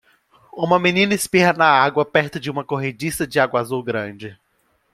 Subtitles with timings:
[0.53, 4.35] Uma menina espirra na água perto de uma corrediça de água azul grande.